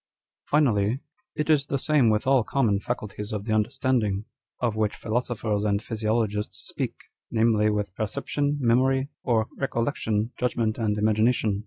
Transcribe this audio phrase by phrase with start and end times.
[0.51, 0.99] "Finally,
[1.35, 4.25] it is the same with all common faculties of the understanding
[4.59, 6.95] â€" of which philosophers and physio logists speak â€"
[7.29, 11.59] namely, with perception, memory., or recol lection, judgment, and imagination.